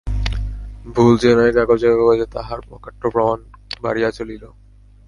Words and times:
ভুল 0.95 1.13
যে 1.17 1.31
নাই, 1.35 1.49
কাগজে 1.51 1.87
কাগজে 1.91 2.25
তাহার 2.35 2.59
অকাট্য 2.71 3.03
প্রমাণ 3.09 3.39
বাড়িয়া 3.81 4.09
চলিল। 4.11 4.43